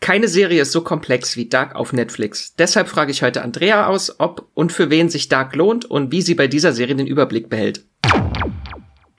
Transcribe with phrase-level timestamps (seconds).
[0.00, 2.54] Keine Serie ist so komplex wie Dark auf Netflix.
[2.56, 6.22] Deshalb frage ich heute Andrea aus, ob und für wen sich Dark lohnt und wie
[6.22, 7.84] sie bei dieser Serie den Überblick behält.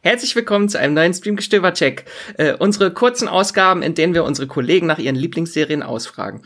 [0.02, 2.06] Herzlich willkommen zu einem neuen Streamgestöber-Check.
[2.38, 6.42] Äh, unsere kurzen Ausgaben, in denen wir unsere Kollegen nach ihren Lieblingsserien ausfragen.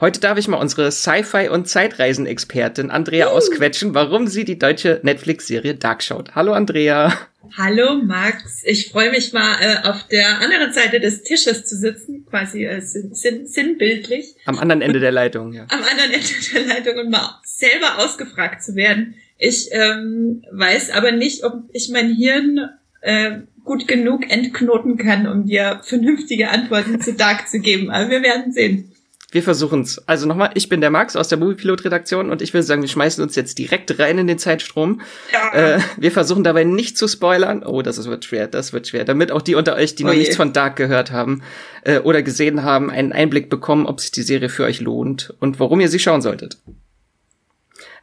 [0.00, 5.74] Heute darf ich mal unsere Sci-Fi- und Zeitreisen-Expertin Andrea ausquetschen, warum sie die deutsche Netflix-Serie
[5.74, 6.34] Dark schaut.
[6.34, 7.12] Hallo Andrea.
[7.56, 12.26] Hallo Max, ich freue mich mal äh, auf der anderen Seite des Tisches zu sitzen,
[12.26, 14.34] quasi äh, sinn sinnbildlich.
[14.46, 15.66] Am anderen Ende der Leitung, ja.
[15.68, 19.14] Am anderen Ende der Leitung und mal selber ausgefragt zu werden.
[19.38, 22.70] Ich ähm, weiß aber nicht, ob ich mein Hirn
[23.00, 27.90] äh, gut genug entknoten kann, um dir vernünftige Antworten zu Dark zu geben.
[27.90, 28.92] Aber wir werden sehen.
[29.34, 29.98] Wir versuchen's.
[30.06, 33.20] Also nochmal, ich bin der Max aus der Moviepilot-Redaktion und ich will sagen, wir schmeißen
[33.20, 35.00] uns jetzt direkt rein in den Zeitstrom.
[35.32, 35.52] Ja.
[35.52, 37.64] Äh, wir versuchen dabei nicht zu spoilern.
[37.64, 39.04] Oh, das wird schwer, das wird schwer.
[39.04, 41.42] Damit auch die unter euch, die oh noch nichts von Dark gehört haben
[41.82, 45.58] äh, oder gesehen haben, einen Einblick bekommen, ob sich die Serie für euch lohnt und
[45.58, 46.58] warum ihr sie schauen solltet.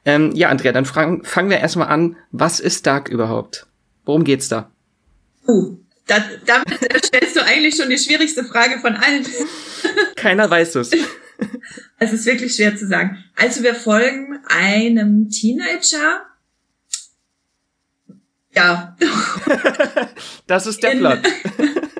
[0.03, 2.17] Ähm, ja, Andrea, dann fangen wir erstmal an.
[2.31, 3.67] Was ist Dark überhaupt?
[4.03, 4.69] Worum geht's da?
[5.47, 9.25] Uh, da, damit stellst du eigentlich schon die schwierigste Frage von allen.
[10.17, 10.91] Keiner weiß es.
[11.99, 13.23] Es ist wirklich schwer zu sagen.
[13.35, 16.25] Also wir folgen einem Teenager.
[18.53, 18.97] Ja.
[20.47, 21.19] das ist der in, Plot.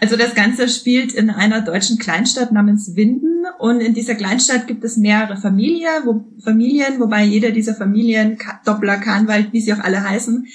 [0.00, 4.84] Also das Ganze spielt in einer deutschen Kleinstadt namens Winden und in dieser Kleinstadt gibt
[4.84, 10.04] es mehrere Familie, wo, Familien, wobei jeder dieser Familien, Doppler, Kahnwald, wie sie auch alle
[10.04, 10.46] heißen,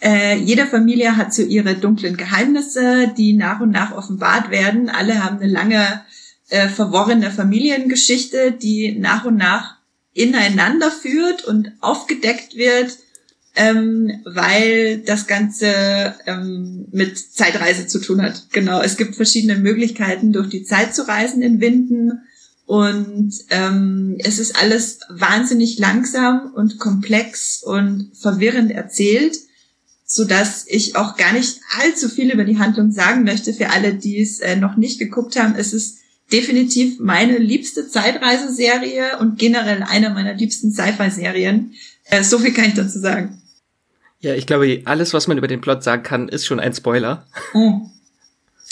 [0.00, 4.88] äh, jede Familie hat so ihre dunklen Geheimnisse, die nach und nach offenbart werden.
[4.90, 6.02] Alle haben eine lange
[6.50, 9.76] äh, verworrene Familiengeschichte, die nach und nach
[10.12, 12.96] ineinander führt und aufgedeckt wird,
[13.54, 18.48] ähm, weil das Ganze ähm, mit Zeitreise zu tun hat.
[18.52, 22.22] Genau, es gibt verschiedene Möglichkeiten, durch die Zeit zu reisen in Winden.
[22.66, 29.38] Und ähm, es ist alles wahnsinnig langsam und komplex und verwirrend erzählt,
[30.04, 33.94] so dass ich auch gar nicht allzu viel über die Handlung sagen möchte für alle,
[33.94, 35.54] die es äh, noch nicht geguckt haben.
[35.56, 35.98] Es ist
[36.32, 41.74] definitiv meine liebste Zeitreiseserie und generell eine meiner liebsten Sci-Fi-Serien.
[42.04, 43.40] Äh, so viel kann ich dazu sagen.
[44.20, 47.26] Ja, ich glaube, alles, was man über den Plot sagen kann, ist schon ein Spoiler.
[47.54, 47.80] Oh.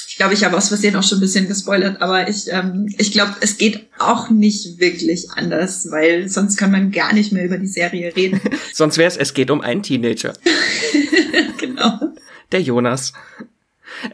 [0.08, 3.12] Ich glaube, ich habe aus Versehen auch schon ein bisschen gespoilert, aber ich, ähm, ich
[3.12, 7.58] glaube, es geht auch nicht wirklich anders, weil sonst kann man gar nicht mehr über
[7.58, 8.40] die Serie reden.
[8.72, 10.32] sonst wäre es, es geht um einen Teenager.
[11.58, 12.14] genau.
[12.50, 13.12] Der Jonas.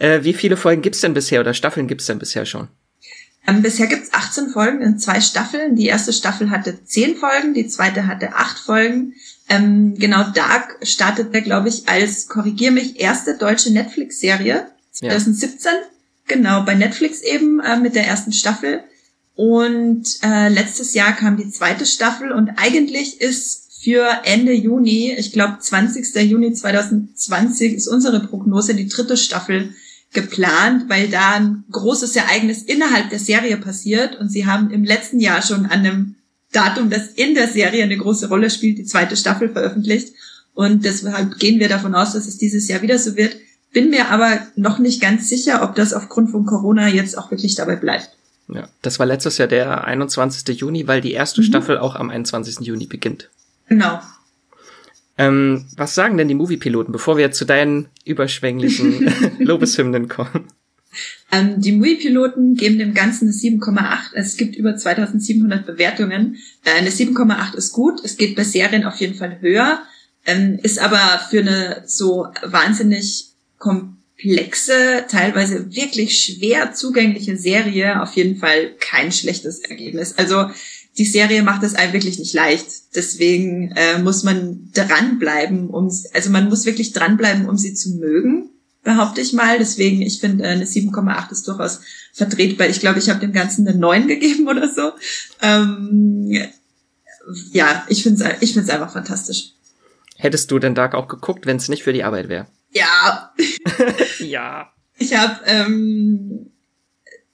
[0.01, 2.67] Äh, wie viele Folgen gibt's denn bisher oder Staffeln gibt's denn bisher schon?
[3.47, 5.75] Ähm, bisher gibt's 18 Folgen in zwei Staffeln.
[5.75, 9.15] Die erste Staffel hatte 10 Folgen, die zweite hatte 8 Folgen.
[9.49, 15.73] Ähm, genau, Dark startete, glaube ich, als, korrigier mich, erste deutsche Netflix-Serie 2017.
[15.73, 15.79] Ja.
[16.29, 18.85] Genau, bei Netflix eben äh, mit der ersten Staffel.
[19.35, 25.33] Und äh, letztes Jahr kam die zweite Staffel und eigentlich ist für Ende Juni, ich
[25.33, 26.15] glaube 20.
[26.31, 29.75] Juni 2020 ist unsere Prognose die dritte Staffel
[30.13, 35.21] geplant, weil da ein großes Ereignis innerhalb der Serie passiert und sie haben im letzten
[35.21, 36.15] Jahr schon an einem
[36.53, 40.15] Datum, das in der Serie eine große Rolle spielt, die zweite Staffel veröffentlicht
[40.55, 43.37] und deshalb gehen wir davon aus, dass es dieses Jahr wieder so wird.
[43.73, 47.55] Bin mir aber noch nicht ganz sicher, ob das aufgrund von Corona jetzt auch wirklich
[47.55, 48.11] dabei bleibt.
[48.49, 50.47] Ja, das war letztes Jahr der 21.
[50.61, 51.47] Juni, weil die erste mhm.
[51.47, 52.67] Staffel auch am 21.
[52.67, 53.31] Juni beginnt.
[53.69, 54.01] Genau.
[55.19, 60.49] Ähm, was sagen denn die Moviepiloten, bevor wir zu deinen überschwänglichen Lobeshymnen kommen?
[61.31, 64.15] Ähm, die Moviepiloten geben dem Ganzen eine 7,8.
[64.15, 66.37] Es gibt über 2700 Bewertungen.
[66.65, 68.01] Äh, eine 7,8 ist gut.
[68.05, 69.83] Es geht bei Serien auf jeden Fall höher.
[70.27, 78.37] Ähm, ist aber für eine so wahnsinnig komplexe, teilweise wirklich schwer zugängliche Serie auf jeden
[78.37, 80.17] Fall kein schlechtes Ergebnis.
[80.19, 80.51] Also
[80.99, 82.67] die Serie macht es einem wirklich nicht leicht.
[82.95, 88.51] Deswegen äh, muss man dranbleiben, um also man muss wirklich dranbleiben, um sie zu mögen,
[88.83, 89.59] behaupte ich mal.
[89.59, 91.81] Deswegen, ich finde, eine 7,8 ist durchaus
[92.13, 92.69] vertretbar.
[92.69, 94.93] Ich glaube, ich habe dem Ganzen eine 9 gegeben oder so.
[95.41, 96.51] Ähm,
[97.53, 99.53] ja, ich finde es ich find's einfach fantastisch.
[100.17, 102.47] Hättest du denn Dark auch geguckt, wenn es nicht für die Arbeit wäre?
[102.71, 103.33] Ja.
[104.19, 104.73] ja.
[104.99, 106.51] Ich habe ähm,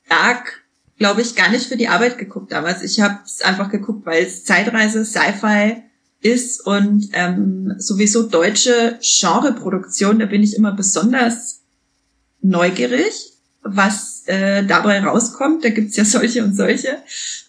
[0.08, 0.62] Dark
[0.98, 2.82] glaube ich, gar nicht für die Arbeit geguckt damals.
[2.82, 5.82] Ich habe es einfach geguckt, weil es Zeitreise, Sci-Fi
[6.20, 11.62] ist und ähm, sowieso deutsche Genreproduktion, da bin ich immer besonders
[12.40, 15.64] neugierig, was äh, dabei rauskommt.
[15.64, 16.98] Da gibt's ja solche und solche.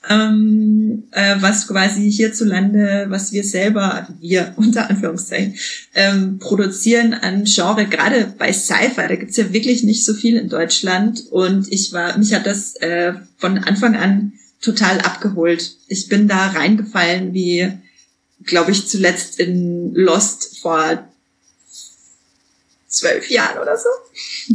[0.10, 5.56] Ähm, äh, was quasi hierzulande, was wir selber, also wir unter Anführungszeichen,
[5.94, 10.48] ähm, produzieren an Genre, gerade bei Sci-Fi, da gibt's ja wirklich nicht so viel in
[10.48, 11.24] Deutschland.
[11.30, 15.76] Und ich war, mich hat das äh, von Anfang an total abgeholt.
[15.88, 17.72] Ich bin da reingefallen wie,
[18.46, 21.10] glaube ich, zuletzt in Lost vor
[22.90, 23.90] zwölf Jahren oder so.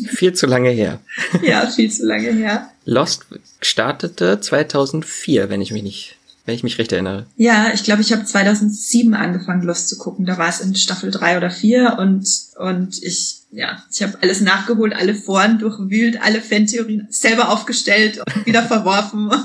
[0.09, 1.01] Viel zu lange her.
[1.43, 2.71] Ja, viel zu lange her.
[2.85, 3.27] Lost
[3.61, 7.27] startete 2004, wenn ich mich nicht, wenn ich mich recht erinnere.
[7.37, 10.27] Ja, ich glaube, ich habe 2007 angefangen, Lost zu gucken.
[10.27, 14.41] Da war es in Staffel drei oder vier und und ich ja, ich habe alles
[14.41, 19.31] nachgeholt, alle Foren durchwühlt, alle Fantheorien selber aufgestellt und wieder verworfen.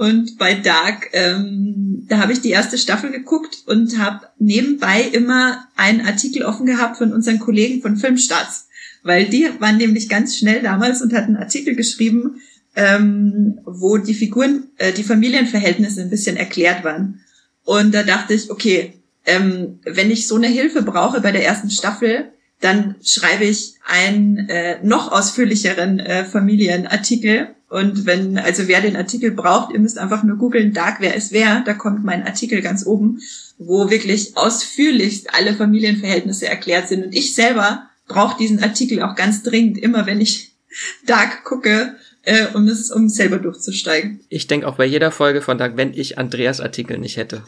[0.00, 5.68] Und bei Dark, ähm, da habe ich die erste Staffel geguckt und habe nebenbei immer
[5.76, 8.68] einen Artikel offen gehabt von unseren Kollegen von Filmstarts,
[9.02, 12.40] weil die waren nämlich ganz schnell damals und hatten einen Artikel geschrieben,
[12.76, 17.20] ähm, wo die Figuren, äh, die Familienverhältnisse ein bisschen erklärt waren.
[17.64, 18.94] Und da dachte ich, okay,
[19.26, 24.48] ähm, wenn ich so eine Hilfe brauche bei der ersten Staffel, dann schreibe ich einen
[24.48, 30.24] äh, noch ausführlicheren äh, Familienartikel und wenn, also wer den Artikel braucht, ihr müsst einfach
[30.24, 33.20] nur googeln, Dark, wer ist wer, da kommt mein Artikel ganz oben,
[33.58, 37.04] wo wirklich ausführlichst alle Familienverhältnisse erklärt sind.
[37.06, 40.50] Und ich selber brauche diesen Artikel auch ganz dringend, immer wenn ich
[41.06, 44.18] Dark gucke, äh, um es um selber durchzusteigen.
[44.28, 47.44] Ich denke auch bei jeder Folge von Dark, wenn ich Andreas Artikel nicht hätte.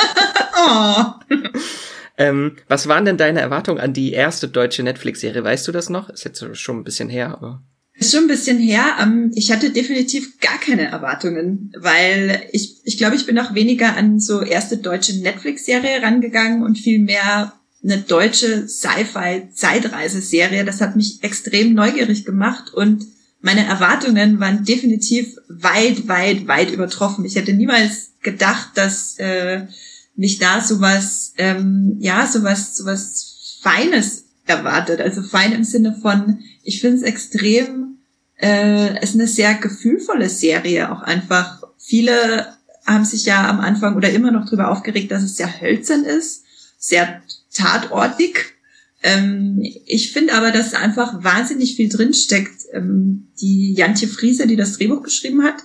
[0.56, 1.04] oh.
[2.18, 5.44] Ähm, was waren denn deine Erwartungen an die erste deutsche Netflix-Serie?
[5.44, 6.10] Weißt du das noch?
[6.10, 7.62] Ist jetzt schon ein bisschen her, aber.
[7.94, 8.96] Ist schon ein bisschen her.
[9.00, 13.96] Ähm, ich hatte definitiv gar keine Erwartungen, weil ich, ich glaube, ich bin auch weniger
[13.96, 17.52] an so erste deutsche Netflix-Serie rangegangen und viel mehr
[17.84, 20.64] eine deutsche Sci-Fi-Zeitreiseserie.
[20.64, 23.06] Das hat mich extrem neugierig gemacht und
[23.40, 27.24] meine Erwartungen waren definitiv weit, weit, weit übertroffen.
[27.24, 29.68] Ich hätte niemals gedacht, dass äh,
[30.18, 35.00] mich da sowas, ähm, ja, sowas, sowas Feines erwartet.
[35.00, 37.98] Also fein im Sinne von, ich finde es extrem,
[38.36, 41.62] äh, es ist eine sehr gefühlvolle Serie auch einfach.
[41.78, 42.52] Viele
[42.84, 46.44] haben sich ja am Anfang oder immer noch drüber aufgeregt, dass es sehr hölzern ist,
[46.78, 47.22] sehr
[47.52, 48.54] tatortig.
[49.04, 52.62] Ähm, ich finde aber, dass einfach wahnsinnig viel drinsteckt.
[52.72, 55.56] Ähm, die Jantje Friese, die das Drehbuch geschrieben hat,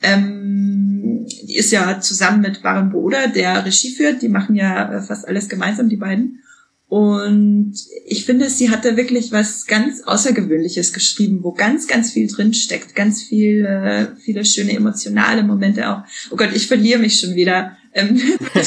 [0.00, 4.22] ähm, die ist ja zusammen mit Baron Boder, der Regie führt.
[4.22, 6.40] Die machen ja äh, fast alles gemeinsam, die beiden.
[6.86, 7.74] Und
[8.06, 12.94] ich finde, sie hatte wirklich was ganz Außergewöhnliches geschrieben, wo ganz, ganz viel drin steckt,
[12.94, 16.02] ganz viel, äh, viele schöne emotionale Momente auch.
[16.30, 17.76] Oh Gott, ich verliere mich schon wieder.
[17.94, 18.20] Ähm,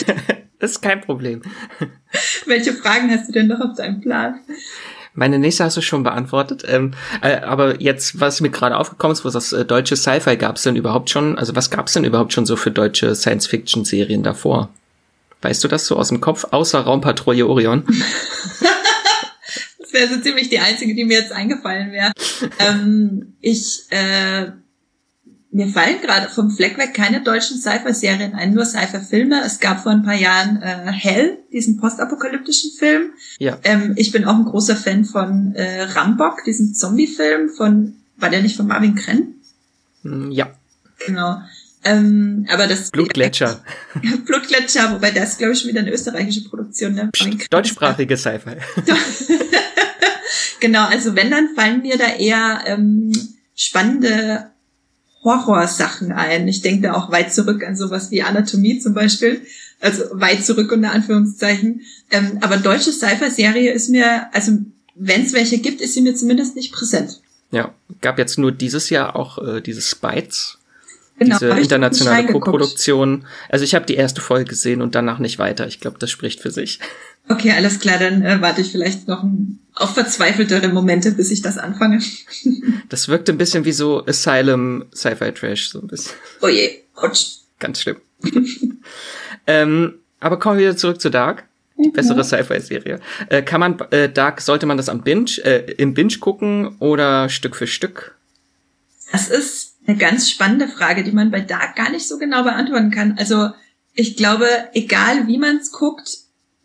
[0.59, 1.41] das ist kein Problem.
[2.45, 4.41] Welche Fragen hast du denn noch auf deinem Plan?
[5.17, 6.63] Meine nächste hast du schon beantwortet.
[6.67, 6.91] Ähm,
[7.23, 10.63] äh, aber jetzt, was mir gerade aufgekommen ist, wo das äh, deutsche Sci-Fi gab es
[10.63, 14.69] denn überhaupt schon, also was gab es denn überhaupt schon so für deutsche Science-Fiction-Serien davor?
[15.41, 17.83] Weißt du das so aus dem Kopf, außer Raumpatrouille Orion?
[19.79, 22.11] das wäre so ziemlich die einzige, die mir jetzt eingefallen wäre.
[22.59, 24.51] ähm, ich, äh,
[25.57, 29.41] mir fallen gerade vom Fleck weg keine deutschen Sci-Fi-Serien ein, nur Sci-Fi-Filme.
[29.43, 33.09] Es gab vor ein paar Jahren äh, Hell, diesen postapokalyptischen Film.
[33.39, 33.57] Ja.
[33.63, 38.43] Ähm, ich bin auch ein großer Fan von äh, Rambock, diesem Zombie-Film von, war der
[38.43, 39.33] nicht von Marvin Krenn?
[40.03, 40.51] Hm, ja.
[41.07, 41.41] Genau.
[41.83, 43.59] Ähm, aber das Blutgletscher.
[44.25, 46.93] Blutgletscher, wobei das glaube ich schon wieder eine österreichische Produktion.
[46.93, 47.09] Ne?
[47.11, 48.57] Psst, deutschsprachige Sci-Fi.
[50.59, 53.11] genau, also wenn dann fallen mir da eher ähm,
[53.55, 54.51] spannende
[55.27, 56.47] Horrorsachen ein.
[56.47, 59.41] Ich denke da auch weit zurück an sowas wie Anatomie zum Beispiel.
[59.79, 61.81] Also weit zurück unter Anführungszeichen.
[62.11, 64.53] Ähm, aber deutsche Sci-Fi-Serie ist mir, also
[64.95, 67.21] wenn es welche gibt, ist sie mir zumindest nicht präsent.
[67.51, 70.57] Ja, gab jetzt nur dieses Jahr auch äh, diese Spites
[71.19, 73.25] Genau, diese internationale Co-Produktion.
[73.49, 75.67] Also ich habe die erste Folge gesehen und danach nicht weiter.
[75.67, 76.79] Ich glaube, das spricht für sich.
[77.27, 79.25] Okay, alles klar, dann äh, warte ich vielleicht noch
[79.77, 82.01] auf verzweifeltere Momente, bis ich das anfange.
[82.89, 86.13] das wirkt ein bisschen wie so Asylum Sci-Fi Trash, so ein bisschen.
[86.41, 87.39] Oh je, Autsch.
[87.59, 87.97] Ganz schlimm.
[89.47, 91.45] ähm, aber kommen wir wieder zurück zu Dark.
[91.77, 92.99] Die bessere Sci-Fi-Serie.
[93.29, 97.29] Äh, kann man äh, Dark, sollte man das am Binge, äh, im Binge gucken oder
[97.29, 98.15] Stück für Stück?
[99.11, 102.89] Das ist eine ganz spannende Frage, die man bei Dark gar nicht so genau beantworten
[102.89, 103.15] kann.
[103.19, 103.51] Also
[103.93, 106.17] ich glaube, egal wie man es guckt,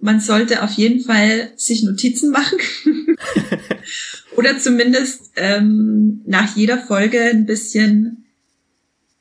[0.03, 2.59] man sollte auf jeden Fall sich Notizen machen
[4.37, 8.25] oder zumindest ähm, nach jeder Folge ein bisschen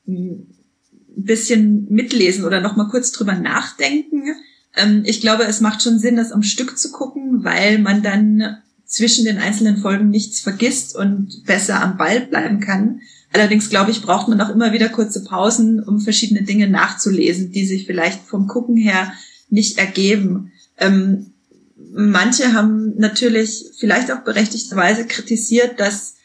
[0.08, 0.48] ein
[1.16, 4.24] bisschen mitlesen oder noch mal kurz drüber nachdenken.
[4.76, 8.58] Ähm, ich glaube, es macht schon Sinn, das am Stück zu gucken, weil man dann
[8.86, 13.02] zwischen den einzelnen Folgen nichts vergisst und besser am Ball bleiben kann.
[13.32, 17.68] Allerdings glaube ich, braucht man auch immer wieder kurze Pausen, um verschiedene Dinge nachzulesen, die
[17.68, 19.14] sich vielleicht vom Gucken her
[19.50, 20.52] nicht ergeben.
[20.82, 21.28] Ähm,
[21.94, 26.16] manche haben natürlich vielleicht auch berechtigterweise kritisiert, dass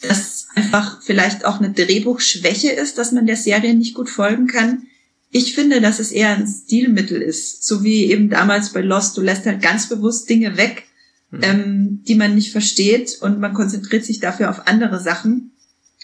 [0.00, 4.86] das einfach vielleicht auch eine Drehbuchschwäche ist, dass man der Serie nicht gut folgen kann.
[5.30, 9.16] Ich finde, dass es eher ein Stilmittel ist, so wie eben damals bei Lost.
[9.16, 10.84] Du lässt halt ganz bewusst Dinge weg,
[11.30, 11.40] mhm.
[11.42, 15.52] ähm, die man nicht versteht und man konzentriert sich dafür auf andere Sachen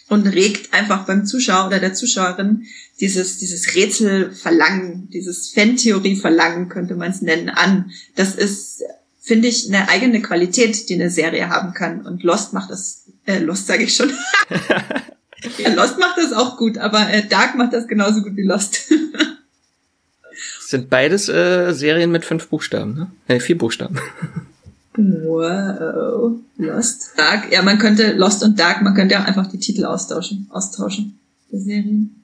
[0.09, 2.67] und regt einfach beim Zuschauer oder der Zuschauerin
[3.01, 7.91] dieses, dieses Rätselverlangen, dieses Fan-Theorie-Verlangen könnte man es nennen, an.
[8.15, 8.83] Das ist,
[9.21, 12.07] finde ich, eine eigene Qualität, die eine Serie haben kann.
[12.07, 14.13] Und Lost macht das, äh, Lost sage ich schon.
[15.59, 18.93] ja, Lost macht das auch gut, aber äh, Dark macht das genauso gut wie Lost.
[20.75, 23.11] sind beides äh, Serien mit fünf Buchstaben, ne?
[23.29, 23.99] Äh, vier Buchstaben.
[24.97, 26.41] Wow.
[26.57, 27.13] Lost.
[27.17, 27.53] Dark.
[27.53, 31.19] Ja, man könnte Lost und Dark, man könnte auch einfach die Titel austauschen, austauschen
[31.51, 32.23] der Serien.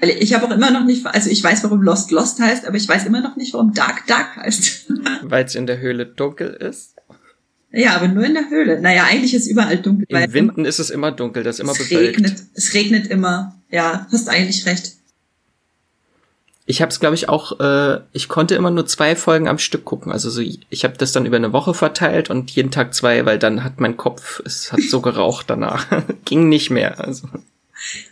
[0.00, 2.76] Weil ich habe auch immer noch nicht, also ich weiß, warum Lost Lost heißt, aber
[2.76, 4.92] ich weiß immer noch nicht, warum Dark Dark heißt.
[5.22, 6.94] Weil es in der Höhle dunkel ist.
[7.72, 8.80] Ja, aber nur in der Höhle.
[8.80, 10.06] Naja, eigentlich ist überall dunkel.
[10.08, 12.16] Im Winden ist es immer dunkel, das ist immer es bewölkt.
[12.16, 13.60] Regnet, es regnet immer.
[13.70, 14.97] Ja, hast eigentlich recht.
[16.70, 19.86] Ich habe es, glaube ich, auch, äh, ich konnte immer nur zwei Folgen am Stück
[19.86, 20.12] gucken.
[20.12, 23.38] Also so, ich habe das dann über eine Woche verteilt und jeden Tag zwei, weil
[23.38, 25.86] dann hat mein Kopf, es hat so geraucht danach.
[26.26, 27.00] Ging nicht mehr.
[27.02, 27.26] Also.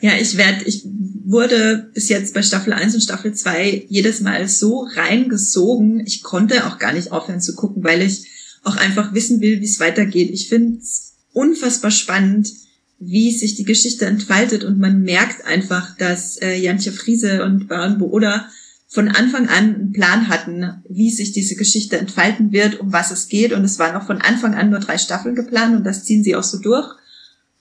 [0.00, 0.86] Ja, ich werde, ich
[1.26, 6.06] wurde bis jetzt bei Staffel 1 und Staffel 2 jedes Mal so reingesogen.
[6.06, 8.26] Ich konnte auch gar nicht aufhören zu gucken, weil ich
[8.64, 10.30] auch einfach wissen will, wie es weitergeht.
[10.30, 12.48] Ich finde es unfassbar spannend
[12.98, 17.98] wie sich die Geschichte entfaltet und man merkt einfach, dass äh, Jantje Friese und Baron
[17.98, 18.48] Booda
[18.88, 23.28] von Anfang an einen Plan hatten, wie sich diese Geschichte entfalten wird, um was es
[23.28, 23.52] geht.
[23.52, 26.36] Und es waren auch von Anfang an nur drei Staffeln geplant und das ziehen sie
[26.36, 26.88] auch so durch.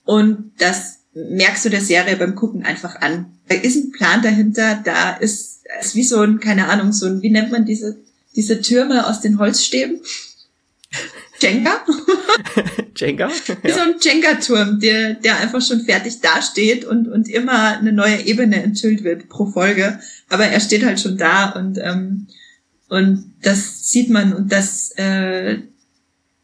[0.04, 3.26] Und das merkst du der Serie beim Gucken einfach an.
[3.48, 7.22] Da ist ein Plan dahinter, da ist, ist wie so ein, keine Ahnung, so ein,
[7.22, 7.98] wie nennt man diese,
[8.34, 10.00] diese Türme aus den Holzstäben?
[11.40, 11.84] Jenga.
[12.96, 13.28] Jenga?
[13.62, 18.22] Wie so ein Jenga-Turm, der, der einfach schon fertig dasteht und, und immer eine neue
[18.22, 19.98] Ebene enthüllt wird pro Folge.
[20.28, 22.26] Aber er steht halt schon da und, ähm,
[22.88, 25.58] und das sieht man und das, äh,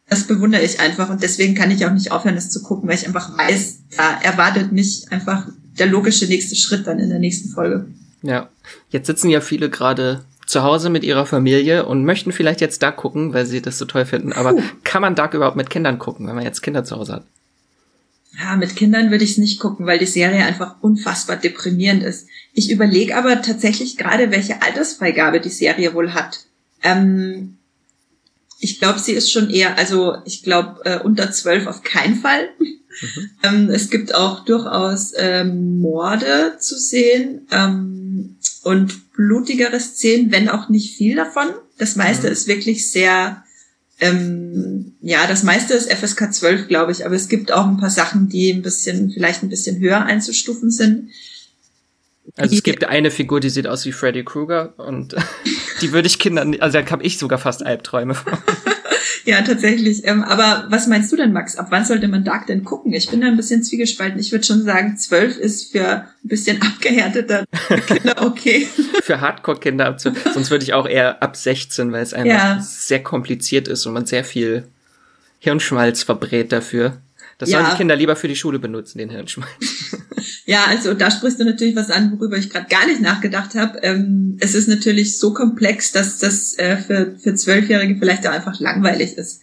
[0.09, 2.97] das bewundere ich einfach und deswegen kann ich auch nicht aufhören, das zu gucken, weil
[2.97, 7.49] ich einfach weiß, da erwartet mich einfach der logische nächste Schritt dann in der nächsten
[7.49, 7.87] Folge.
[8.23, 8.51] Ja,
[8.91, 12.99] jetzt sitzen ja viele gerade zu Hause mit ihrer Familie und möchten vielleicht jetzt Dark
[12.99, 14.33] gucken, weil sie das so toll finden.
[14.33, 14.63] Aber Puh.
[14.85, 17.25] kann man Dark überhaupt mit Kindern gucken, wenn man jetzt Kinder zu Hause hat?
[18.39, 22.29] Ja, mit Kindern würde ich es nicht gucken, weil die Serie einfach unfassbar deprimierend ist.
[22.53, 26.45] Ich überlege aber tatsächlich gerade, welche Altersfreigabe die Serie wohl hat.
[26.83, 27.57] Ähm,
[28.61, 32.49] ich glaube, sie ist schon eher, also ich glaube, äh, unter zwölf auf keinen Fall.
[32.59, 33.31] Mhm.
[33.43, 37.47] ähm, es gibt auch durchaus ähm, Morde zu sehen.
[37.51, 41.49] Ähm, und blutigere Szenen, wenn auch nicht viel davon.
[41.79, 42.33] Das meiste mhm.
[42.33, 43.45] ist wirklich sehr,
[44.01, 47.91] ähm, ja, das meiste ist FSK 12, glaube ich, aber es gibt auch ein paar
[47.91, 51.11] Sachen, die ein bisschen, vielleicht ein bisschen höher einzustufen sind.
[52.37, 55.17] Also es gibt eine Figur, die sieht aus wie Freddy Krueger und
[55.81, 58.39] die würde ich Kindern, also da habe ich sogar fast Albträume von.
[59.25, 60.07] Ja, tatsächlich.
[60.07, 61.57] Ähm, aber was meinst du denn, Max?
[61.57, 62.93] Ab wann sollte man Dark denn gucken?
[62.93, 64.21] Ich bin da ein bisschen zwiegespalten.
[64.21, 67.45] Ich würde schon sagen, zwölf ist für ein bisschen abgehärteter
[67.87, 68.67] Kinder okay.
[69.03, 72.61] für Hardcore-Kinder, sonst würde ich auch eher ab 16, weil es einfach ja.
[72.61, 74.65] sehr kompliziert ist und man sehr viel
[75.39, 76.99] Hirnschmalz verbrät dafür.
[77.39, 77.59] Das ja.
[77.59, 79.51] sollen die Kinder lieber für die Schule benutzen, den Hirnschmalz.
[80.45, 83.79] Ja, also da sprichst du natürlich was an, worüber ich gerade gar nicht nachgedacht habe.
[83.83, 88.59] Ähm, es ist natürlich so komplex, dass das äh, für, für Zwölfjährige vielleicht auch einfach
[88.59, 89.41] langweilig ist.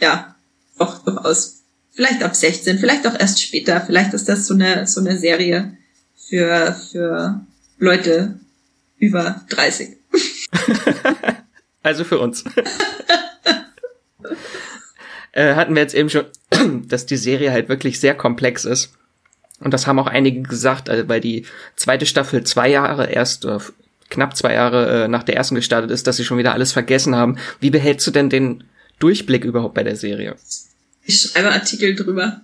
[0.00, 0.34] Ja,
[0.78, 1.62] auch durchaus.
[1.94, 3.82] Vielleicht ab 16, vielleicht auch erst später.
[3.82, 5.76] Vielleicht ist das so eine, so eine Serie
[6.16, 7.44] für, für
[7.78, 8.40] Leute
[8.98, 9.98] über 30.
[11.82, 12.44] also für uns.
[15.32, 16.24] äh, hatten wir jetzt eben schon,
[16.88, 18.94] dass die Serie halt wirklich sehr komplex ist.
[19.62, 23.60] Und das haben auch einige gesagt, also weil die zweite Staffel zwei Jahre erst, oder
[24.10, 27.14] knapp zwei Jahre äh, nach der ersten gestartet ist, dass sie schon wieder alles vergessen
[27.14, 27.38] haben.
[27.60, 28.64] Wie behältst du denn den
[28.98, 30.36] Durchblick überhaupt bei der Serie?
[31.04, 32.42] Ich schreibe Artikel drüber.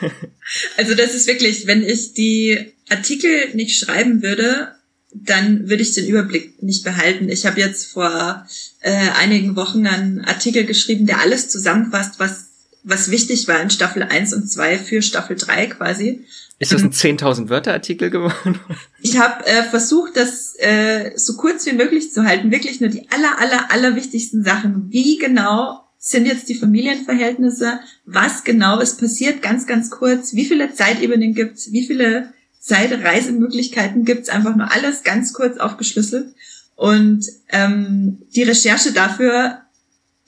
[0.76, 4.72] also das ist wirklich, wenn ich die Artikel nicht schreiben würde,
[5.12, 7.28] dann würde ich den Überblick nicht behalten.
[7.28, 8.46] Ich habe jetzt vor
[8.80, 12.47] äh, einigen Wochen einen Artikel geschrieben, der alles zusammenfasst, was
[12.82, 16.24] was wichtig war in Staffel 1 und 2 für Staffel 3 quasi.
[16.58, 18.58] Ist das ein 10.000 Wörter Artikel geworden?
[19.00, 22.50] Ich habe äh, versucht, das äh, so kurz wie möglich zu halten.
[22.50, 24.86] Wirklich nur die aller, aller, aller wichtigsten Sachen.
[24.90, 30.74] Wie genau sind jetzt die Familienverhältnisse, was genau ist passiert, ganz, ganz kurz, wie viele
[30.74, 36.34] Zeitebenen gibt's, wie viele Zeitreisemöglichkeiten gibt's, einfach nur alles ganz kurz aufgeschlüsselt.
[36.74, 39.62] Und ähm, die Recherche dafür,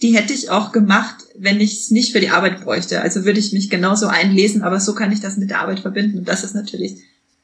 [0.02, 3.02] die hätte ich auch gemacht, wenn ich es nicht für die Arbeit bräuchte.
[3.02, 6.18] Also würde ich mich genauso einlesen, aber so kann ich das mit der Arbeit verbinden.
[6.18, 6.96] Und das ist natürlich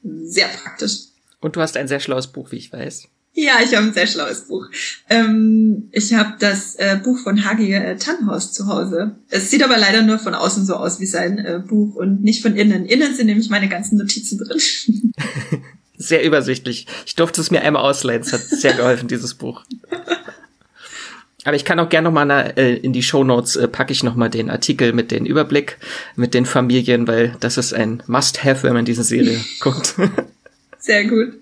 [0.03, 1.07] sehr praktisch.
[1.39, 3.07] Und du hast ein sehr schlaues Buch, wie ich weiß.
[3.39, 4.65] Ja, ich habe ein sehr schlaues Buch.
[5.11, 9.15] Ähm, ich habe das äh, Buch von Hagi äh, Tannhaus zu Hause.
[9.29, 12.41] Es sieht aber leider nur von außen so aus wie sein äh, Buch und nicht
[12.41, 12.87] von innen.
[12.87, 14.59] Innen sind nämlich meine ganzen Notizen drin.
[15.97, 16.87] sehr übersichtlich.
[17.05, 18.21] Ich durfte es mir einmal ausleihen.
[18.21, 19.65] Es hat sehr geholfen, dieses Buch.
[21.47, 24.03] Aber ich kann auch gerne noch mal äh, in die Show Notes äh, packe ich
[24.03, 25.77] noch mal den Artikel mit den Überblick
[26.17, 29.95] mit den Familien, weil das ist ein Must-have, wenn man diese Serie guckt.
[30.77, 31.35] Sehr gut.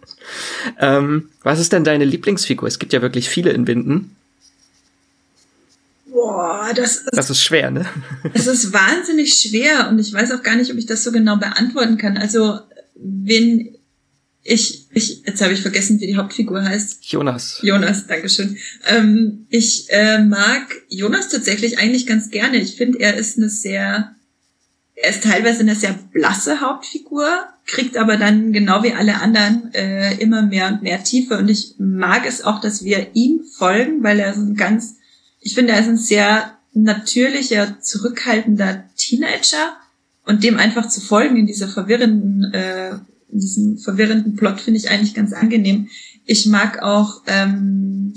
[0.80, 2.68] Ähm, was ist denn deine Lieblingsfigur?
[2.68, 4.16] Es gibt ja wirklich viele in Winden.
[6.06, 7.88] Boah, das ist, das ist schwer, ne?
[8.36, 11.38] Es ist wahnsinnig schwer und ich weiß auch gar nicht, ob ich das so genau
[11.38, 12.16] beantworten kann.
[12.16, 12.60] Also,
[12.94, 13.75] wenn
[14.48, 17.04] ich, ich, jetzt habe ich vergessen, wie die Hauptfigur heißt.
[17.06, 17.60] Jonas.
[17.64, 18.58] Jonas, Dankeschön.
[18.88, 22.58] Ähm, ich äh, mag Jonas tatsächlich eigentlich ganz gerne.
[22.58, 24.14] Ich finde, er ist eine sehr,
[24.94, 27.28] er ist teilweise eine sehr blasse Hauptfigur,
[27.66, 31.40] kriegt aber dann genau wie alle anderen äh, immer mehr und mehr Tiefe.
[31.40, 34.98] Und ich mag es auch, dass wir ihm folgen, weil er so ein ganz,
[35.40, 39.76] ich finde, er ist ein sehr natürlicher, zurückhaltender Teenager
[40.24, 42.92] und dem einfach zu folgen in dieser verwirrenden, äh,
[43.32, 45.90] in diesem verwirrenden Plot finde ich eigentlich ganz angenehm.
[46.26, 48.14] Ich mag auch ähm,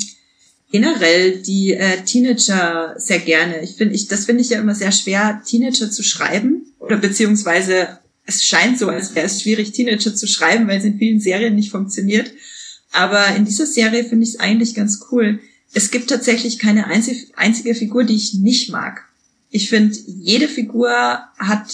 [0.70, 3.62] generell die äh, Teenager sehr gerne.
[3.62, 7.98] Ich finde, ich, das finde ich ja immer sehr schwer, Teenager zu schreiben oder beziehungsweise
[8.26, 11.54] es scheint so, als wäre es schwierig, Teenager zu schreiben, weil es in vielen Serien
[11.54, 12.30] nicht funktioniert.
[12.92, 15.40] Aber in dieser Serie finde ich es eigentlich ganz cool.
[15.72, 19.04] Es gibt tatsächlich keine einzig, einzige Figur, die ich nicht mag.
[19.50, 20.90] Ich finde, jede Figur
[21.38, 21.66] hat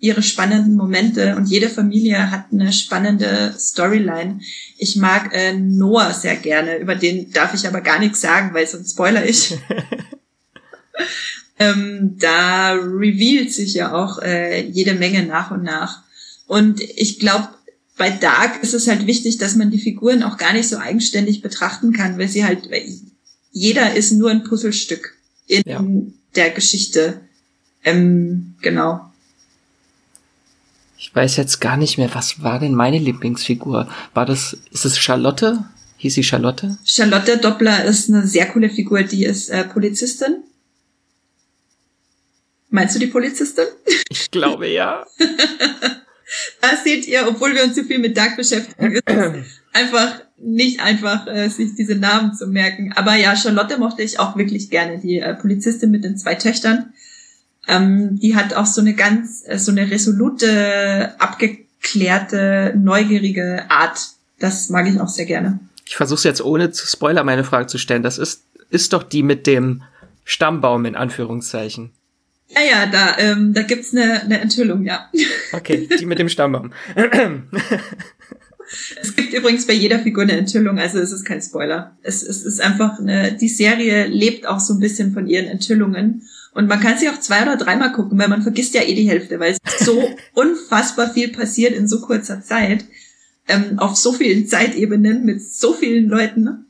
[0.00, 4.40] ihre spannenden Momente und jede Familie hat eine spannende Storyline.
[4.76, 8.66] Ich mag äh, Noah sehr gerne, über den darf ich aber gar nichts sagen, weil
[8.66, 9.56] sonst spoiler ich.
[11.58, 16.02] ähm, da revealt sich ja auch äh, jede Menge nach und nach.
[16.46, 17.48] Und ich glaube,
[17.96, 21.42] bei Dark ist es halt wichtig, dass man die Figuren auch gar nicht so eigenständig
[21.42, 22.70] betrachten kann, weil sie halt,
[23.50, 25.16] jeder ist nur ein Puzzlestück
[25.48, 25.84] in ja.
[26.36, 27.20] der Geschichte.
[27.82, 29.07] Ähm, genau.
[30.98, 33.88] Ich weiß jetzt gar nicht mehr, was war denn meine Lieblingsfigur?
[34.14, 35.64] War das, ist es Charlotte?
[35.98, 36.76] Hieß sie Charlotte?
[36.84, 40.42] Charlotte Doppler ist eine sehr coole Figur, die ist äh, Polizistin
[42.70, 43.66] Meinst du die Polizistin?
[44.10, 45.06] Ich glaube ja.
[46.60, 50.80] da seht ihr, obwohl wir uns so viel mit Dark beschäftigen, ist es einfach nicht
[50.80, 52.92] einfach, äh, sich diese Namen zu merken.
[52.94, 56.94] Aber ja, Charlotte mochte ich auch wirklich gerne, die äh, Polizistin mit den zwei Töchtern.
[57.68, 63.98] Ähm, die hat auch so eine ganz, äh, so eine resolute, abgeklärte, neugierige Art.
[64.38, 65.60] Das mag ich auch sehr gerne.
[65.86, 68.02] Ich versuche jetzt ohne zu Spoiler meine Frage zu stellen.
[68.02, 69.82] Das ist, ist doch die mit dem
[70.24, 71.92] Stammbaum in Anführungszeichen.
[72.48, 75.10] Ja, ja, da, ähm, da gibt's eine, eine Enthüllung, ja.
[75.52, 76.72] Okay, die mit dem Stammbaum.
[79.00, 81.96] es gibt übrigens bei jeder Figur eine Enthüllung, also es ist kein Spoiler.
[82.02, 86.22] Es, es ist einfach eine, die Serie lebt auch so ein bisschen von ihren Enthüllungen.
[86.58, 89.08] Und man kann sie auch zwei oder dreimal gucken, weil man vergisst ja eh die
[89.08, 92.84] Hälfte, weil es so unfassbar viel passiert in so kurzer Zeit,
[93.46, 96.66] ähm, auf so vielen Zeitebenen mit so vielen Leuten.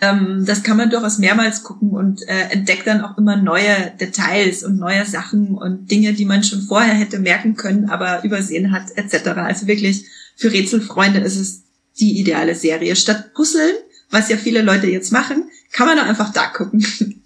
[0.00, 4.62] Ähm, das kann man durchaus mehrmals gucken und äh, entdeckt dann auch immer neue Details
[4.62, 8.96] und neue Sachen und Dinge, die man schon vorher hätte merken können, aber übersehen hat,
[8.96, 9.26] etc.
[9.38, 11.64] Also wirklich für Rätselfreunde ist es
[11.98, 12.94] die ideale Serie.
[12.94, 13.74] Statt Puzzeln,
[14.08, 16.86] was ja viele Leute jetzt machen, kann man doch einfach da gucken.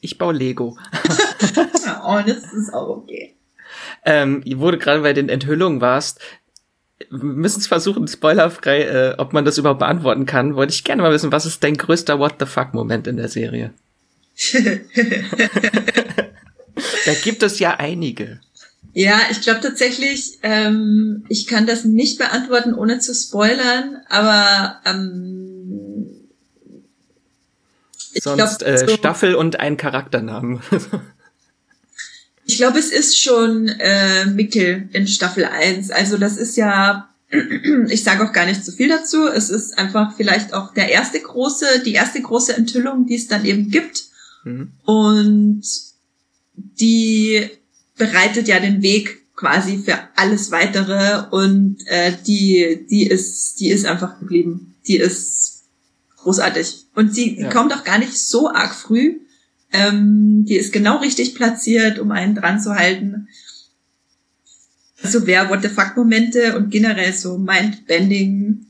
[0.00, 0.78] Ich baue Lego.
[2.04, 3.34] oh, das ist auch okay.
[4.04, 6.20] Ähm, wo du gerade bei den Enthüllungen warst,
[7.10, 10.54] wir müssen es versuchen, spoilerfrei, äh, ob man das überhaupt beantworten kann.
[10.54, 13.28] Wollte ich gerne mal wissen, was ist dein größter What the fuck Moment in der
[13.28, 13.72] Serie?
[17.04, 18.40] da gibt es ja einige.
[18.92, 25.49] Ja, ich glaube tatsächlich, ähm, ich kann das nicht beantworten, ohne zu spoilern, aber ähm,
[28.12, 30.60] ich Sonst glaub, äh, so, Staffel und ein Charakternamen.
[32.50, 35.92] Ich glaube, es ist schon äh, Mickel in Staffel 1.
[35.92, 37.08] Also das ist ja,
[37.88, 39.28] ich sage auch gar nicht zu viel dazu.
[39.28, 43.44] Es ist einfach vielleicht auch der erste große, die erste große Enthüllung, die es dann
[43.44, 44.06] eben gibt.
[44.42, 44.72] Mhm.
[44.84, 45.62] Und
[46.56, 47.48] die
[47.96, 53.86] bereitet ja den Weg quasi für alles weitere und äh, die die ist die ist
[53.86, 54.74] einfach geblieben.
[54.88, 55.59] Die ist
[56.22, 57.50] großartig und sie ja.
[57.50, 59.18] kommt auch gar nicht so arg früh,
[59.72, 63.28] Ähm, die ist genau richtig platziert, um einen dran zu halten.
[65.02, 68.66] Also wer What the fuck Momente und generell so Mindbending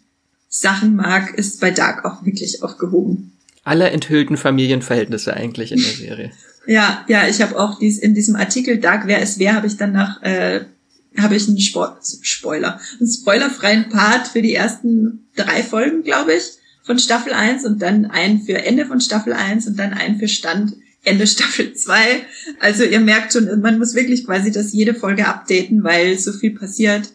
[0.49, 3.33] Sachen mag, ist bei Dark auch wirklich aufgehoben.
[3.65, 6.33] Alle enthüllten Familienverhältnisse eigentlich in der Serie.
[6.67, 9.77] ja, ja, ich habe auch dies in diesem Artikel Dark Wer ist wer habe ich
[9.77, 10.67] dann nach äh,
[11.17, 16.60] habe ich einen Spo Spoiler, einen spoilerfreien Part für die ersten drei Folgen, glaube ich,
[16.83, 20.29] von Staffel 1 und dann einen für Ende von Staffel 1 und dann einen für
[20.29, 21.97] Stand Ende Staffel 2.
[22.61, 26.57] Also ihr merkt schon, man muss wirklich quasi das jede Folge updaten, weil so viel
[26.57, 27.11] passiert.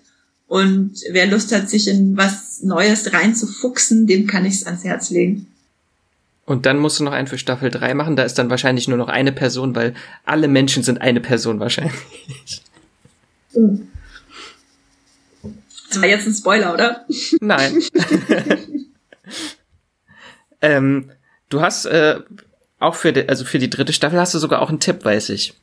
[0.48, 5.10] Und wer Lust hat, sich in was Neues reinzufuchsen, dem kann ich es ans Herz
[5.10, 5.48] legen.
[6.46, 8.16] Und dann musst du noch einen für Staffel 3 machen.
[8.16, 11.96] Da ist dann wahrscheinlich nur noch eine Person, weil alle Menschen sind eine Person wahrscheinlich.
[15.90, 17.06] Das war jetzt ein Spoiler, oder?
[17.40, 17.82] Nein.
[20.66, 21.12] ähm,
[21.50, 22.20] du hast äh,
[22.80, 25.30] auch für die, also für die dritte Staffel hast du sogar auch einen Tipp, weiß
[25.30, 25.54] ich.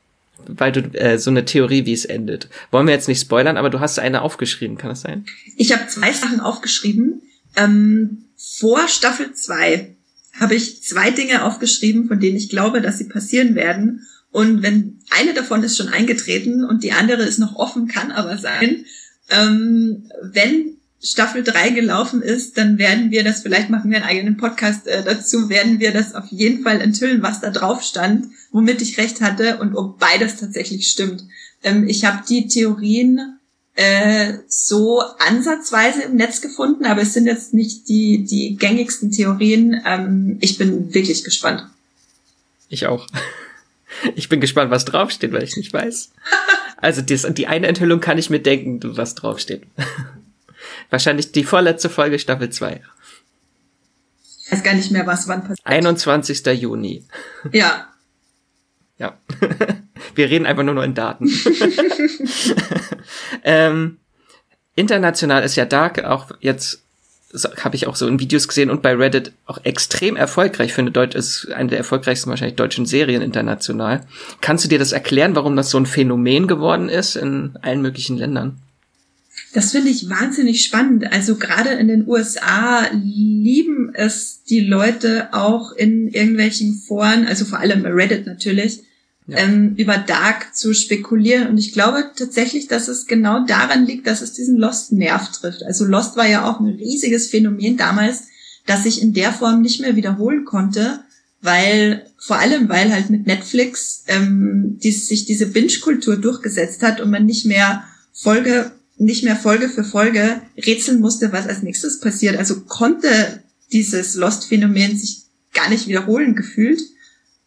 [0.47, 2.49] Weil du äh, so eine Theorie, wie es endet.
[2.71, 5.25] Wollen wir jetzt nicht spoilern, aber du hast eine aufgeschrieben, kann das sein?
[5.57, 7.23] Ich habe zwei Sachen aufgeschrieben.
[7.55, 9.95] Ähm, vor Staffel 2
[10.41, 14.07] habe ich zwei Dinge aufgeschrieben, von denen ich glaube, dass sie passieren werden.
[14.33, 18.39] Und wenn eine davon ist schon eingetreten und die andere ist noch offen, kann aber
[18.39, 18.87] sein,
[19.29, 24.37] ähm, wenn Staffel 3 gelaufen ist, dann werden wir das, vielleicht machen wir einen eigenen
[24.37, 28.81] Podcast äh, dazu, werden wir das auf jeden Fall enthüllen, was da drauf stand, womit
[28.83, 31.25] ich recht hatte und ob beides tatsächlich stimmt.
[31.65, 33.41] Ähm, ich habe die Theorien
[33.75, 39.81] äh, so ansatzweise im Netz gefunden, aber es sind jetzt nicht die, die gängigsten Theorien.
[39.85, 41.65] Ähm, ich bin wirklich gespannt.
[42.69, 43.07] Ich auch.
[44.17, 46.11] Ich bin gespannt, was draufsteht, weil ich nicht weiß.
[46.79, 49.65] Also die, die eine Enthüllung kann ich mir denken, was draufsteht.
[50.91, 52.81] Wahrscheinlich die vorletzte Folge Staffel 2.
[54.45, 55.65] Ich weiß gar nicht mehr, was wann passiert.
[55.65, 56.45] 21.
[56.61, 57.05] Juni.
[57.53, 57.89] Ja.
[58.99, 59.17] Ja.
[60.15, 61.31] Wir reden einfach nur noch in Daten.
[63.45, 63.99] ähm,
[64.75, 66.83] international ist ja Dark auch jetzt
[67.65, 70.69] habe ich auch so in Videos gesehen und bei Reddit auch extrem erfolgreich.
[70.69, 74.03] Ich finde, Deutsch ist eine der erfolgreichsten wahrscheinlich deutschen Serien international.
[74.41, 78.19] Kannst du dir das erklären, warum das so ein Phänomen geworden ist in allen möglichen
[78.19, 78.59] Ländern?
[79.53, 81.13] Das finde ich wahnsinnig spannend.
[81.13, 87.59] Also gerade in den USA lieben es die Leute auch in irgendwelchen Foren, also vor
[87.59, 88.83] allem Reddit natürlich,
[89.27, 89.39] ja.
[89.39, 91.49] ähm, über Dark zu spekulieren.
[91.49, 95.63] Und ich glaube tatsächlich, dass es genau daran liegt, dass es diesen Lost-Nerv trifft.
[95.65, 98.29] Also Lost war ja auch ein riesiges Phänomen damals,
[98.65, 101.01] das sich in der Form nicht mehr wiederholen konnte,
[101.43, 107.11] weil vor allem, weil halt mit Netflix ähm, die, sich diese Binge-Kultur durchgesetzt hat und
[107.11, 108.71] man nicht mehr Folge
[109.05, 112.37] nicht mehr Folge für Folge rätseln musste, was als nächstes passiert.
[112.37, 116.81] Also konnte dieses Lost-Phänomen sich gar nicht wiederholen gefühlt.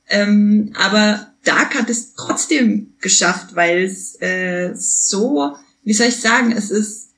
[0.08, 6.52] Ähm, aber Dark hat es trotzdem geschafft, weil es äh, so, wie soll ich sagen,
[6.52, 7.10] es ist,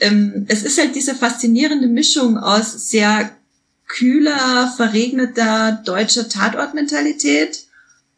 [0.00, 3.30] ähm, es ist halt diese faszinierende Mischung aus sehr
[3.86, 7.66] kühler, verregneter deutscher Tatortmentalität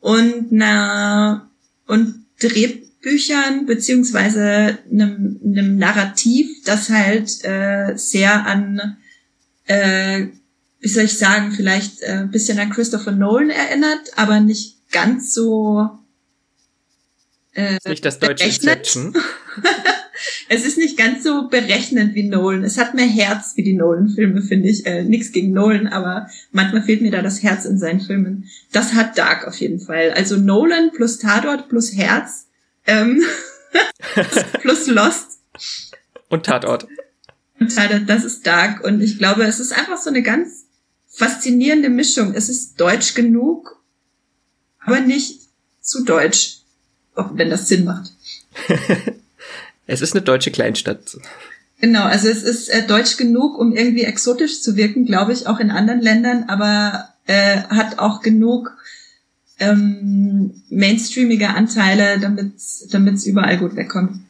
[0.01, 1.51] und na
[1.87, 2.27] und
[3.05, 8.97] Drehbüchern beziehungsweise einem, einem Narrativ, das halt äh, sehr an
[9.67, 10.27] äh,
[10.81, 15.33] wie soll ich sagen, vielleicht äh, ein bisschen an Christopher Nolan erinnert, aber nicht ganz
[15.33, 15.89] so
[17.55, 19.15] äh, nicht das deutsche Inception.
[20.51, 22.65] es ist nicht ganz so berechnend wie Nolan.
[22.65, 24.85] Es hat mehr Herz wie die Nolan-Filme, finde ich.
[24.85, 28.45] Äh, Nichts gegen Nolan, aber manchmal fehlt mir da das Herz in seinen Filmen.
[28.73, 30.11] Das hat Dark auf jeden Fall.
[30.11, 32.49] Also Nolan plus Tatort plus Herz
[32.87, 33.23] ähm,
[34.61, 35.41] plus Lost.
[36.29, 36.87] Und Tatort.
[37.61, 38.85] Und Tatort, das ist Dark.
[38.85, 40.67] Und ich glaube, es ist einfach so eine ganz
[41.09, 42.35] faszinierende Mischung.
[42.35, 43.75] Es ist deutsch genug
[44.85, 45.41] aber nicht
[45.81, 46.59] zu deutsch,
[47.15, 48.13] auch wenn das Sinn macht.
[49.87, 51.19] es ist eine deutsche Kleinstadt.
[51.81, 55.59] Genau, also es ist äh, deutsch genug, um irgendwie exotisch zu wirken, glaube ich, auch
[55.59, 58.77] in anderen Ländern, aber äh, hat auch genug
[59.59, 64.21] ähm, mainstreamige Anteile, damit es überall gut wegkommt.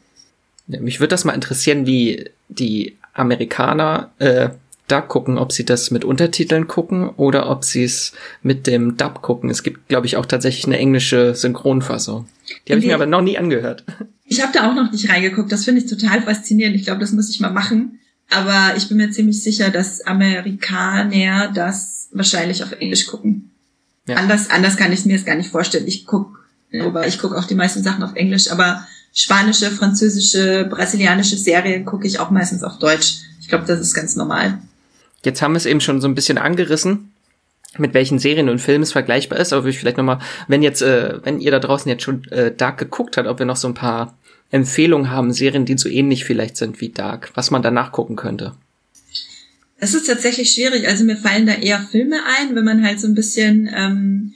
[0.67, 4.49] Ja, mich würde das mal interessieren, wie die Amerikaner äh,
[4.87, 9.21] da gucken, ob sie das mit Untertiteln gucken oder ob sie es mit dem Dub
[9.21, 9.49] gucken.
[9.49, 12.27] Es gibt, glaube ich, auch tatsächlich eine englische Synchronfassung.
[12.67, 13.83] Die habe ich mir aber noch nie angehört.
[14.27, 15.51] Ich habe da auch noch nicht reingeguckt.
[15.51, 16.75] Das finde ich total faszinierend.
[16.75, 17.99] Ich glaube, das muss ich mal machen.
[18.31, 23.51] Aber ich bin mir ziemlich sicher, dass Amerikaner das wahrscheinlich auf Englisch gucken.
[24.07, 24.17] Ja.
[24.17, 25.87] Anders, anders kann ich mir das gar nicht vorstellen.
[25.87, 31.37] Ich guck, wobei ich gucke auch die meisten Sachen auf Englisch, aber spanische, französische, brasilianische
[31.37, 33.15] Serien gucke ich auch meistens auf Deutsch.
[33.41, 34.59] Ich glaube, das ist ganz normal.
[35.23, 37.11] Jetzt haben wir es eben schon so ein bisschen angerissen.
[37.77, 40.81] mit welchen Serien und Filmen es vergleichbar ist, aber würde ich vielleicht nochmal, wenn jetzt,
[40.81, 43.67] äh, wenn ihr da draußen jetzt schon äh, Dark geguckt habt, ob wir noch so
[43.67, 44.17] ein paar
[44.51, 48.53] Empfehlungen haben, Serien, die so ähnlich vielleicht sind wie Dark, was man danach gucken könnte.
[49.77, 50.87] Es ist tatsächlich schwierig.
[50.87, 54.33] Also mir fallen da eher Filme ein, wenn man halt so ein bisschen ähm,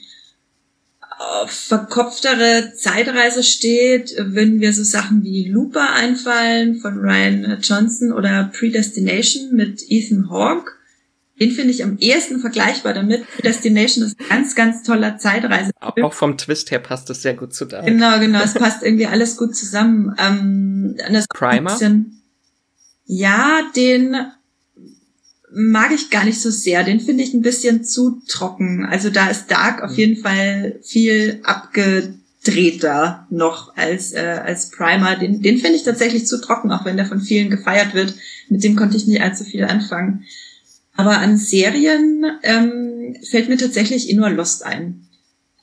[1.18, 8.50] auf verkopftere Zeitreise steht, würden wir so Sachen wie Looper einfallen von Ryan Johnson oder
[8.56, 10.72] Predestination mit Ethan Hawke.
[11.38, 13.26] Den finde ich am ehesten vergleichbar damit.
[13.36, 15.70] Predestination ist ein ganz, ganz toller Zeitreise.
[15.80, 17.80] Auch vom Twist her passt es sehr gut zu da.
[17.82, 18.42] Genau, genau.
[18.42, 20.14] Es passt irgendwie alles gut zusammen.
[20.18, 20.96] Ähm,
[21.30, 21.78] Primer?
[23.06, 24.16] Ja, den
[25.52, 26.84] mag ich gar nicht so sehr.
[26.84, 28.84] Den finde ich ein bisschen zu trocken.
[28.84, 29.96] Also da ist Dark auf mhm.
[29.96, 35.16] jeden Fall viel abgedrehter noch als, äh, als Primer.
[35.16, 38.14] Den, den finde ich tatsächlich zu trocken, auch wenn der von vielen gefeiert wird.
[38.48, 40.24] Mit dem konnte ich nicht allzu viel anfangen.
[40.94, 45.06] Aber an Serien ähm, fällt mir tatsächlich eh nur Lost ein.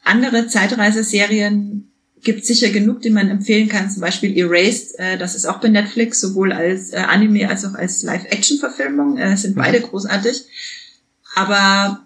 [0.04, 1.92] Andere Zeitreiseserien
[2.28, 3.90] gibt sicher genug, die man empfehlen kann.
[3.90, 7.74] Zum Beispiel Erased, äh, das ist auch bei Netflix, sowohl als äh, Anime als auch
[7.74, 9.18] als Live-Action-Verfilmung.
[9.18, 10.44] Äh, sind beide großartig.
[11.36, 12.06] Aber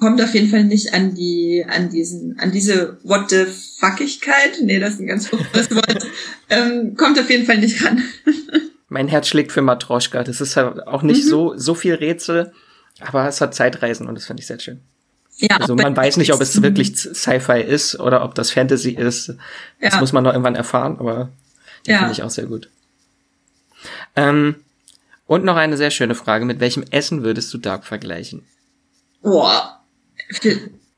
[0.00, 3.44] kommt auf jeden Fall nicht an die, an diesen, an diese What the
[3.78, 4.58] Fuckigkeit.
[4.62, 6.06] Nee, das ist ein ganz furchtbares Wort.
[6.48, 8.02] ähm, kommt auf jeden Fall nicht ran.
[8.88, 10.24] mein Herz schlägt für Matroschka.
[10.24, 11.28] Das ist halt auch nicht mhm.
[11.28, 12.52] so, so viel Rätsel,
[13.00, 14.80] aber es hat Zeitreisen und das finde ich sehr schön.
[15.38, 19.34] Ja, also man weiß nicht, ob es wirklich Sci-Fi ist oder ob das Fantasy ist.
[19.80, 20.00] Das ja.
[20.00, 21.28] muss man noch irgendwann erfahren, aber
[21.86, 21.98] die ja.
[21.98, 22.68] finde ich auch sehr gut.
[24.16, 24.56] Ähm,
[25.26, 26.44] und noch eine sehr schöne Frage.
[26.44, 28.42] Mit welchem Essen würdest du Dark vergleichen?
[29.22, 29.80] Boah.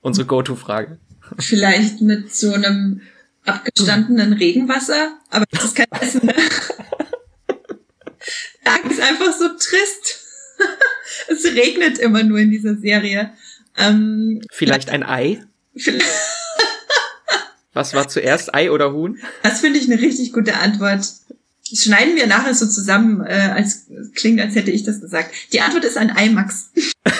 [0.01, 0.99] Unsere Go-To-Frage.
[1.39, 3.03] Vielleicht mit so einem
[3.45, 6.27] abgestandenen Regenwasser, aber das ist kein Essen.
[6.27, 6.35] Ne?
[8.65, 10.25] Dark ist einfach so trist.
[11.29, 13.33] es regnet immer nur in dieser Serie.
[13.81, 15.43] Ähm, Vielleicht ein Ei?
[17.73, 19.19] Was war zuerst, Ei oder Huhn?
[19.43, 21.01] Das finde ich eine richtig gute Antwort.
[21.71, 25.31] Das schneiden wir nachher so zusammen, äh, als klingt, als hätte ich das gesagt.
[25.53, 26.73] Die Antwort ist ein Ei, Max.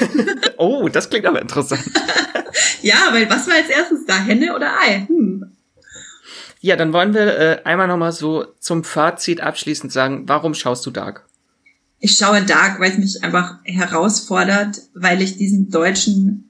[0.57, 1.85] oh, das klingt aber interessant.
[2.83, 5.07] ja, weil was war als erstes da, Henne oder Ei?
[5.07, 5.53] Hm.
[6.61, 10.91] Ja, dann wollen wir äh, einmal nochmal so zum Fazit abschließend sagen, warum schaust du
[10.91, 11.27] Dark?
[12.01, 16.50] Ich schaue Dark, weil es mich einfach herausfordert, weil ich diesen deutschen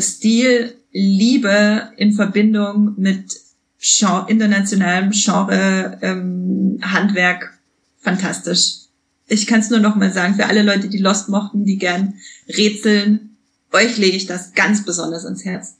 [0.00, 3.40] Stil liebe in Verbindung mit
[3.78, 7.58] Genre, internationalem Genre ähm, Handwerk
[8.00, 8.86] fantastisch.
[9.28, 12.14] Ich kann es nur noch mal sagen, für alle Leute, die Lost mochten, die gern
[12.48, 13.36] rätseln,
[13.72, 15.76] euch lege ich das ganz besonders ans Herz.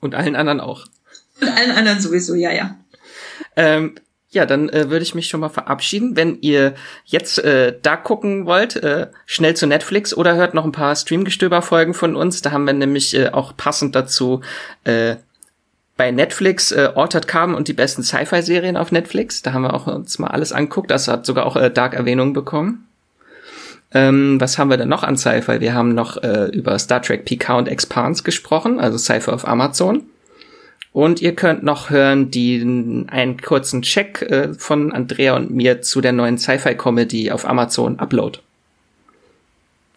[0.00, 0.86] Und allen anderen auch.
[1.40, 2.78] Und allen anderen sowieso, ja, ja.
[3.56, 3.94] Ähm,
[4.34, 6.16] ja, dann äh, würde ich mich schon mal verabschieden.
[6.16, 10.72] Wenn ihr jetzt äh, da gucken wollt, äh, schnell zu Netflix oder hört noch ein
[10.72, 12.42] paar Streamgestöber-Folgen von uns.
[12.42, 14.40] Da haben wir nämlich äh, auch passend dazu
[14.84, 15.16] äh,
[15.96, 19.42] bei Netflix äh, Ortered Carbon und die besten Sci-Fi-Serien auf Netflix.
[19.42, 20.90] Da haben wir auch uns mal alles anguckt.
[20.90, 22.86] Das hat sogar auch äh, Dark Erwähnung bekommen.
[23.92, 25.60] Ähm, was haben wir denn noch an Sci-Fi?
[25.60, 30.02] Wir haben noch äh, über Star Trek PK und Expans gesprochen, also Sci-Fi auf Amazon.
[30.94, 36.00] Und ihr könnt noch hören den einen kurzen Check äh, von Andrea und mir zu
[36.00, 38.38] der neuen Sci-Fi-Comedy auf Amazon Upload.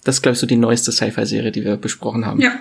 [0.04, 2.42] Das ist, glaube ich, so die neueste Sci-Fi-Serie, die wir besprochen haben.
[2.42, 2.60] Ja.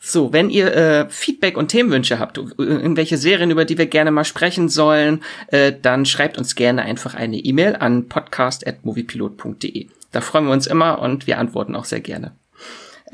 [0.00, 4.24] So, wenn ihr äh, Feedback und Themenwünsche habt, irgendwelche Serien, über die wir gerne mal
[4.24, 9.88] sprechen sollen, äh, dann schreibt uns gerne einfach eine E-Mail an podcast.moviepilot.de.
[10.12, 12.32] Da freuen wir uns immer und wir antworten auch sehr gerne.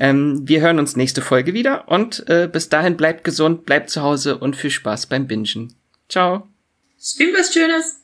[0.03, 4.01] Ähm, wir hören uns nächste Folge wieder und äh, bis dahin bleibt gesund, bleibt zu
[4.01, 5.75] Hause und viel Spaß beim Bingen.
[6.09, 6.49] Ciao.
[6.99, 8.02] Stream was Schönes.